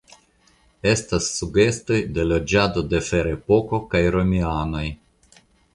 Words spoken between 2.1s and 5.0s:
de loĝado de Ferepoko kaj romianoj.